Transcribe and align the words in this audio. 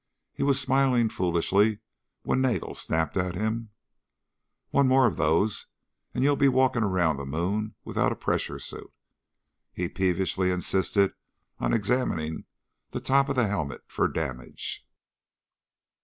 He 0.33 0.41
was 0.41 0.59
smiling 0.59 1.09
foolishly 1.09 1.77
when 2.23 2.41
Nagel 2.41 2.73
snapped 2.73 3.15
at 3.17 3.35
him: 3.35 3.69
"One 4.71 4.87
more 4.87 5.05
of 5.05 5.15
those 5.17 5.67
and 6.15 6.23
you'll 6.23 6.35
be 6.35 6.47
walking 6.47 6.81
around 6.81 7.17
the 7.17 7.25
moon 7.27 7.75
without 7.83 8.11
a 8.11 8.15
pressure 8.15 8.57
suit." 8.57 8.91
He 9.71 9.87
peevishly 9.87 10.49
insisted 10.49 11.13
on 11.59 11.71
examining 11.71 12.45
the 12.89 12.99
top 12.99 13.29
of 13.29 13.35
the 13.35 13.45
helmet 13.47 13.83
for 13.85 14.07
damage. 14.07 14.87